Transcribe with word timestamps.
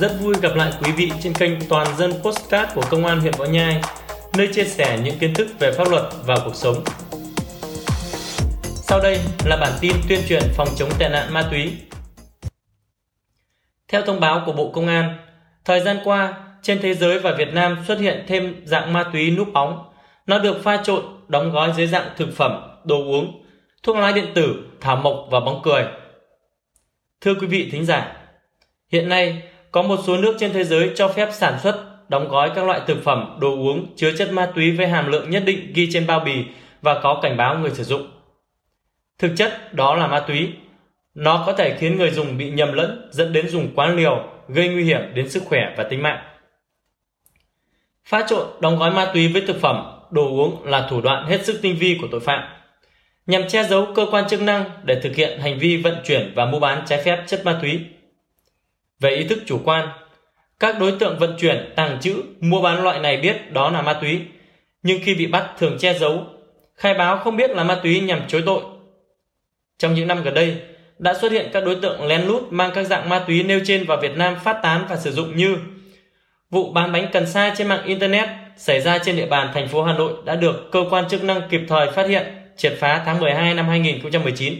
Rất 0.00 0.16
vui 0.20 0.34
gặp 0.42 0.54
lại 0.54 0.72
quý 0.82 0.92
vị 0.92 1.12
trên 1.22 1.34
kênh 1.34 1.68
Toàn 1.68 1.96
dân 1.96 2.12
Postcard 2.22 2.74
của 2.74 2.82
Công 2.90 3.06
an 3.06 3.20
huyện 3.20 3.32
Võ 3.38 3.44
Nhai, 3.44 3.80
nơi 4.36 4.48
chia 4.52 4.64
sẻ 4.64 4.98
những 5.04 5.18
kiến 5.18 5.34
thức 5.34 5.48
về 5.58 5.72
pháp 5.72 5.90
luật 5.90 6.04
và 6.24 6.36
cuộc 6.44 6.54
sống. 6.54 6.84
Sau 8.64 9.00
đây 9.00 9.20
là 9.44 9.56
bản 9.56 9.72
tin 9.80 9.96
tuyên 10.08 10.20
truyền 10.28 10.42
phòng 10.56 10.68
chống 10.76 10.88
tệ 10.98 11.08
nạn 11.08 11.32
ma 11.32 11.48
túy. 11.50 11.72
Theo 13.88 14.02
thông 14.02 14.20
báo 14.20 14.42
của 14.46 14.52
Bộ 14.52 14.70
Công 14.70 14.86
an, 14.86 15.16
thời 15.64 15.80
gian 15.80 15.98
qua, 16.04 16.34
trên 16.62 16.78
thế 16.82 16.94
giới 16.94 17.18
và 17.18 17.34
Việt 17.38 17.52
Nam 17.52 17.84
xuất 17.88 17.98
hiện 17.98 18.24
thêm 18.28 18.62
dạng 18.66 18.92
ma 18.92 19.10
túy 19.12 19.30
núp 19.30 19.52
bóng. 19.52 19.92
Nó 20.26 20.38
được 20.38 20.64
pha 20.64 20.76
trộn, 20.84 21.02
đóng 21.28 21.52
gói 21.52 21.72
dưới 21.76 21.86
dạng 21.86 22.10
thực 22.16 22.36
phẩm, 22.36 22.52
đồ 22.84 22.96
uống, 22.96 23.44
thuốc 23.82 23.96
lá 23.96 24.12
điện 24.12 24.32
tử, 24.34 24.66
thảo 24.80 24.96
mộc 24.96 25.26
và 25.30 25.40
bóng 25.40 25.60
cười. 25.64 25.84
Thưa 27.20 27.34
quý 27.34 27.46
vị 27.46 27.68
thính 27.72 27.84
giả, 27.84 28.16
hiện 28.92 29.08
nay 29.08 29.42
có 29.78 29.82
một 29.82 30.00
số 30.06 30.16
nước 30.16 30.36
trên 30.38 30.52
thế 30.52 30.64
giới 30.64 30.90
cho 30.94 31.08
phép 31.08 31.28
sản 31.32 31.58
xuất, 31.62 31.84
đóng 32.08 32.28
gói 32.28 32.50
các 32.54 32.64
loại 32.64 32.80
thực 32.86 33.04
phẩm, 33.04 33.38
đồ 33.40 33.50
uống 33.50 33.86
chứa 33.96 34.12
chất 34.18 34.32
ma 34.32 34.52
túy 34.54 34.70
với 34.70 34.86
hàm 34.86 35.10
lượng 35.10 35.30
nhất 35.30 35.42
định 35.46 35.72
ghi 35.74 35.88
trên 35.92 36.06
bao 36.06 36.20
bì 36.20 36.44
và 36.82 37.00
có 37.02 37.18
cảnh 37.22 37.36
báo 37.36 37.58
người 37.58 37.70
sử 37.70 37.84
dụng. 37.84 38.06
Thực 39.18 39.30
chất 39.36 39.74
đó 39.74 39.94
là 39.94 40.06
ma 40.06 40.20
túy. 40.20 40.52
Nó 41.14 41.42
có 41.46 41.52
thể 41.52 41.76
khiến 41.78 41.98
người 41.98 42.10
dùng 42.10 42.38
bị 42.38 42.50
nhầm 42.50 42.72
lẫn 42.72 43.08
dẫn 43.10 43.32
đến 43.32 43.48
dùng 43.48 43.68
quá 43.74 43.86
liều, 43.88 44.24
gây 44.48 44.68
nguy 44.68 44.84
hiểm 44.84 45.00
đến 45.14 45.28
sức 45.28 45.42
khỏe 45.46 45.74
và 45.76 45.84
tính 45.84 46.02
mạng. 46.02 46.18
Pha 48.04 48.26
trộn 48.28 48.46
đóng 48.60 48.78
gói 48.78 48.90
ma 48.90 49.10
túy 49.14 49.28
với 49.28 49.42
thực 49.46 49.60
phẩm, 49.60 50.00
đồ 50.10 50.28
uống 50.28 50.64
là 50.64 50.86
thủ 50.90 51.00
đoạn 51.00 51.26
hết 51.26 51.46
sức 51.46 51.58
tinh 51.62 51.76
vi 51.76 51.98
của 52.00 52.08
tội 52.10 52.20
phạm 52.20 52.42
nhằm 53.26 53.48
che 53.48 53.64
giấu 53.64 53.86
cơ 53.94 54.06
quan 54.10 54.28
chức 54.28 54.42
năng 54.42 54.64
để 54.84 55.00
thực 55.02 55.16
hiện 55.16 55.40
hành 55.40 55.58
vi 55.58 55.76
vận 55.76 55.96
chuyển 56.04 56.32
và 56.34 56.46
mua 56.46 56.60
bán 56.60 56.82
trái 56.86 57.02
phép 57.04 57.24
chất 57.26 57.44
ma 57.44 57.58
túy. 57.62 57.80
Về 59.00 59.10
ý 59.10 59.24
thức 59.24 59.38
chủ 59.46 59.60
quan, 59.64 59.88
các 60.60 60.78
đối 60.80 60.92
tượng 60.92 61.18
vận 61.18 61.36
chuyển, 61.38 61.72
tàng 61.76 61.98
trữ, 62.00 62.22
mua 62.40 62.62
bán 62.62 62.82
loại 62.82 62.98
này 62.98 63.16
biết 63.16 63.52
đó 63.52 63.70
là 63.70 63.82
ma 63.82 63.92
túy, 63.92 64.20
nhưng 64.82 65.00
khi 65.04 65.14
bị 65.14 65.26
bắt 65.26 65.50
thường 65.58 65.76
che 65.78 65.98
giấu, 65.98 66.26
khai 66.76 66.94
báo 66.94 67.18
không 67.18 67.36
biết 67.36 67.50
là 67.50 67.64
ma 67.64 67.80
túy 67.82 68.00
nhằm 68.00 68.20
chối 68.28 68.42
tội. 68.46 68.62
Trong 69.78 69.94
những 69.94 70.08
năm 70.08 70.22
gần 70.22 70.34
đây, 70.34 70.56
đã 70.98 71.14
xuất 71.14 71.32
hiện 71.32 71.50
các 71.52 71.64
đối 71.64 71.74
tượng 71.74 72.06
lén 72.06 72.26
lút 72.26 72.42
mang 72.50 72.70
các 72.74 72.84
dạng 72.84 73.08
ma 73.08 73.18
túy 73.18 73.42
nêu 73.42 73.60
trên 73.64 73.84
vào 73.84 73.98
Việt 74.02 74.16
Nam 74.16 74.36
phát 74.44 74.56
tán 74.62 74.86
và 74.88 74.96
sử 74.96 75.12
dụng 75.12 75.36
như 75.36 75.56
vụ 76.50 76.72
bán 76.72 76.92
bánh 76.92 77.08
cần 77.12 77.26
sa 77.26 77.54
trên 77.56 77.68
mạng 77.68 77.84
internet 77.84 78.28
xảy 78.56 78.80
ra 78.80 78.98
trên 78.98 79.16
địa 79.16 79.26
bàn 79.26 79.50
thành 79.54 79.68
phố 79.68 79.82
Hà 79.82 79.92
Nội 79.92 80.12
đã 80.24 80.36
được 80.36 80.68
cơ 80.72 80.84
quan 80.90 81.08
chức 81.08 81.24
năng 81.24 81.48
kịp 81.50 81.60
thời 81.68 81.90
phát 81.90 82.08
hiện, 82.08 82.26
triệt 82.56 82.72
phá 82.80 83.02
tháng 83.06 83.20
12 83.20 83.54
năm 83.54 83.68
2019. 83.68 84.54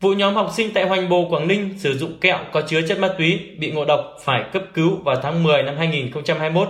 Vụ 0.00 0.12
nhóm 0.12 0.34
học 0.34 0.50
sinh 0.56 0.70
tại 0.74 0.88
Hoành 0.88 1.08
Bồ, 1.08 1.28
Quảng 1.28 1.48
Ninh 1.48 1.74
sử 1.78 1.98
dụng 1.98 2.18
kẹo 2.20 2.38
có 2.52 2.60
chứa 2.60 2.82
chất 2.88 2.98
ma 2.98 3.08
túy 3.18 3.40
bị 3.58 3.70
ngộ 3.70 3.84
độc 3.84 4.16
phải 4.24 4.44
cấp 4.52 4.62
cứu 4.74 4.96
vào 5.04 5.16
tháng 5.22 5.42
10 5.42 5.62
năm 5.62 5.76
2021. 5.76 6.68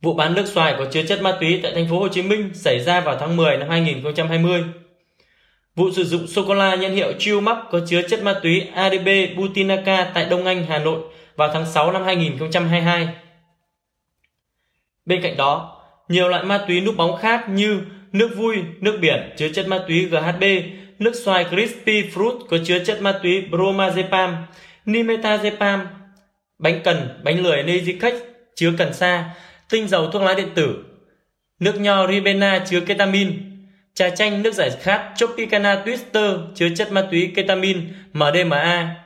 Vụ 0.00 0.14
bán 0.14 0.34
nước 0.34 0.46
xoài 0.46 0.74
có 0.78 0.84
chứa 0.84 1.02
chất 1.02 1.22
ma 1.22 1.36
túy 1.40 1.60
tại 1.62 1.72
thành 1.74 1.88
phố 1.88 1.98
Hồ 1.98 2.08
Chí 2.08 2.22
Minh 2.22 2.50
xảy 2.54 2.80
ra 2.80 3.00
vào 3.00 3.16
tháng 3.20 3.36
10 3.36 3.56
năm 3.56 3.68
2020. 3.68 4.64
Vụ 5.74 5.90
sử 5.90 6.04
dụng 6.04 6.26
sô 6.26 6.44
cô 6.48 6.54
la 6.54 6.74
nhãn 6.74 6.92
hiệu 6.92 7.12
Chiêu 7.18 7.42
có 7.70 7.80
chứa 7.86 8.02
chất 8.08 8.22
ma 8.22 8.34
túy 8.42 8.60
ADB 8.74 9.08
Butinaca 9.36 10.10
tại 10.14 10.24
Đông 10.24 10.44
Anh, 10.44 10.66
Hà 10.68 10.78
Nội 10.78 11.00
vào 11.36 11.50
tháng 11.52 11.66
6 11.66 11.92
năm 11.92 12.02
2022. 12.02 13.08
Bên 15.06 15.22
cạnh 15.22 15.36
đó, 15.36 15.82
nhiều 16.08 16.28
loại 16.28 16.44
ma 16.44 16.64
túy 16.68 16.80
núp 16.80 16.96
bóng 16.96 17.16
khác 17.16 17.48
như 17.48 17.80
nước 18.12 18.30
vui, 18.36 18.56
nước 18.80 18.98
biển 19.00 19.32
chứa 19.36 19.48
chất 19.48 19.68
ma 19.68 19.84
túy 19.88 20.04
GHB, 20.04 20.42
nước 21.00 21.14
xoài 21.14 21.44
Crispy 21.44 22.02
Fruit 22.02 22.38
có 22.48 22.58
chứa 22.64 22.84
chất 22.84 23.02
ma 23.02 23.12
túy 23.22 23.44
bromazepam, 23.50 24.36
nimetazepam, 24.86 25.86
bánh 26.58 26.80
cần, 26.84 27.20
bánh 27.24 27.42
lười 27.42 27.62
Nezicax 27.62 28.12
chứa 28.54 28.72
cần 28.78 28.94
sa, 28.94 29.34
tinh 29.70 29.88
dầu 29.88 30.10
thuốc 30.10 30.22
lá 30.22 30.34
điện 30.34 30.48
tử, 30.54 30.84
nước 31.60 31.80
nho 31.80 32.06
Ribena 32.06 32.64
chứa 32.66 32.80
ketamin, 32.80 33.32
trà 33.94 34.10
chanh 34.10 34.42
nước 34.42 34.54
giải 34.54 34.70
khát 34.70 35.12
Tropicana 35.16 35.82
Twister 35.84 36.54
chứa 36.54 36.68
chất 36.76 36.92
ma 36.92 37.02
túy 37.10 37.32
ketamin 37.36 37.92
MDMA, 38.12 38.96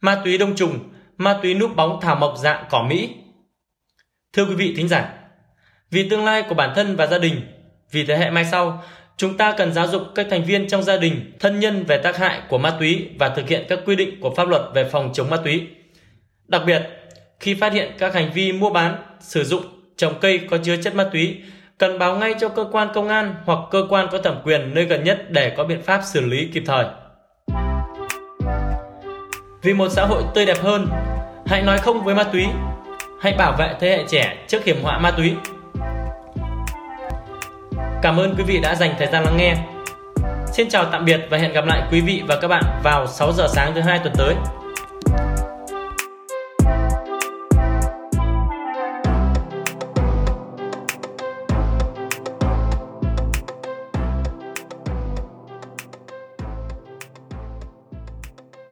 ma 0.00 0.20
túy 0.24 0.38
đông 0.38 0.56
trùng, 0.56 0.78
ma 1.16 1.38
túy 1.42 1.54
núp 1.54 1.76
bóng 1.76 2.00
thảo 2.00 2.16
mộc 2.16 2.34
dạng 2.38 2.64
cỏ 2.70 2.86
Mỹ. 2.88 3.10
Thưa 4.32 4.44
quý 4.44 4.54
vị 4.54 4.74
thính 4.76 4.88
giả, 4.88 5.12
vì 5.90 6.08
tương 6.08 6.24
lai 6.24 6.42
của 6.42 6.54
bản 6.54 6.72
thân 6.76 6.96
và 6.96 7.06
gia 7.06 7.18
đình, 7.18 7.40
vì 7.90 8.04
thế 8.04 8.16
hệ 8.16 8.30
mai 8.30 8.44
sau, 8.44 8.84
chúng 9.16 9.36
ta 9.36 9.54
cần 9.56 9.72
giáo 9.72 9.88
dục 9.88 10.02
các 10.14 10.26
thành 10.30 10.44
viên 10.44 10.68
trong 10.68 10.82
gia 10.82 10.96
đình, 10.96 11.32
thân 11.40 11.60
nhân 11.60 11.84
về 11.84 11.98
tác 11.98 12.16
hại 12.16 12.40
của 12.48 12.58
ma 12.58 12.70
túy 12.78 13.08
và 13.18 13.28
thực 13.28 13.48
hiện 13.48 13.64
các 13.68 13.78
quy 13.86 13.96
định 13.96 14.20
của 14.20 14.34
pháp 14.34 14.48
luật 14.48 14.62
về 14.74 14.84
phòng 14.84 15.10
chống 15.12 15.30
ma 15.30 15.36
túy. 15.36 15.66
Đặc 16.48 16.62
biệt, 16.66 16.82
khi 17.40 17.54
phát 17.54 17.72
hiện 17.72 17.92
các 17.98 18.14
hành 18.14 18.30
vi 18.34 18.52
mua 18.52 18.70
bán, 18.70 18.96
sử 19.20 19.44
dụng, 19.44 19.62
trồng 19.96 20.14
cây 20.20 20.40
có 20.50 20.58
chứa 20.62 20.76
chất 20.76 20.94
ma 20.94 21.04
túy, 21.12 21.36
cần 21.78 21.98
báo 21.98 22.16
ngay 22.16 22.34
cho 22.40 22.48
cơ 22.48 22.64
quan 22.72 22.88
công 22.94 23.08
an 23.08 23.34
hoặc 23.44 23.58
cơ 23.70 23.86
quan 23.88 24.08
có 24.12 24.18
thẩm 24.18 24.36
quyền 24.44 24.74
nơi 24.74 24.84
gần 24.84 25.04
nhất 25.04 25.30
để 25.30 25.54
có 25.56 25.64
biện 25.64 25.82
pháp 25.82 26.00
xử 26.12 26.20
lý 26.20 26.48
kịp 26.52 26.62
thời. 26.66 26.84
Vì 29.62 29.74
một 29.74 29.88
xã 29.90 30.06
hội 30.06 30.22
tươi 30.34 30.46
đẹp 30.46 30.62
hơn, 30.62 30.86
hãy 31.46 31.62
nói 31.62 31.78
không 31.78 32.04
với 32.04 32.14
ma 32.14 32.24
túy, 32.24 32.46
hãy 33.20 33.34
bảo 33.38 33.56
vệ 33.58 33.74
thế 33.80 33.90
hệ 33.90 34.04
trẻ 34.08 34.36
trước 34.48 34.64
hiểm 34.64 34.82
họa 34.82 34.98
ma 34.98 35.10
túy. 35.10 35.32
Cảm 38.04 38.16
ơn 38.16 38.34
quý 38.38 38.44
vị 38.44 38.60
đã 38.60 38.74
dành 38.74 38.94
thời 38.98 39.06
gian 39.06 39.24
lắng 39.24 39.36
nghe. 39.36 39.56
Xin 40.52 40.68
chào 40.68 40.84
tạm 40.92 41.04
biệt 41.04 41.20
và 41.30 41.38
hẹn 41.38 41.52
gặp 41.52 41.64
lại 41.66 41.82
quý 41.92 42.00
vị 42.00 42.22
và 42.28 42.38
các 42.40 42.48
bạn 42.48 42.64
vào 42.82 43.06
6 43.06 43.32
giờ 43.32 43.46
sáng 43.48 43.72
thứ 43.74 43.80
hai 43.80 43.98
tuần 43.98 44.14
tới. 44.18 44.34